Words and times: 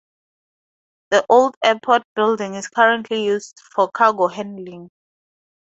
The 1.11 1.23
old 1.29 1.55
airport 1.63 2.01
building 2.15 2.55
is 2.55 2.67
currently 2.67 3.23
used 3.25 3.59
for 3.71 3.87
cargo 3.91 4.29
handling. 4.29 4.89